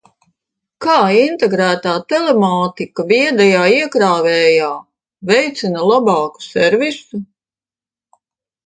[0.85, 4.73] Kā integrētā telemātika viedajā iekrāvējā
[5.35, 7.25] veicina labāku servisu?